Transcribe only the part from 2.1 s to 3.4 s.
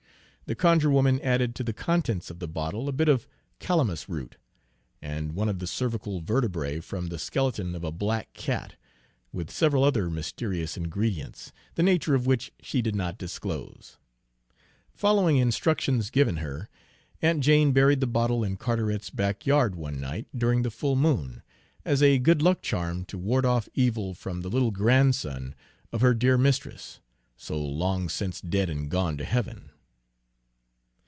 of the bottle a bit of